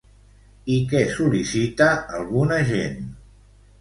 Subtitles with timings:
[0.75, 1.91] I què sol·licita
[2.21, 2.99] alguna gent?